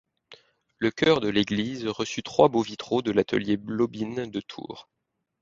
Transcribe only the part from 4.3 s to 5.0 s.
Tours.